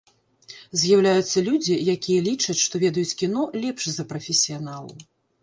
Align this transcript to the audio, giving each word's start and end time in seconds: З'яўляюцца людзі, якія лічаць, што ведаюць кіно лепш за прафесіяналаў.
З'яўляюцца 0.83 1.43
людзі, 1.47 1.75
якія 1.95 2.19
лічаць, 2.29 2.57
што 2.65 2.75
ведаюць 2.85 3.17
кіно 3.21 3.45
лепш 3.67 3.83
за 3.99 4.09
прафесіяналаў. 4.15 4.91